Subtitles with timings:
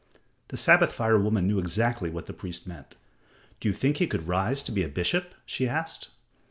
[0.47, 2.95] The Sabbath fire woman knew exactly what the priest meant.
[3.59, 6.09] "Do you think he could rise to be a bishop?" she asked.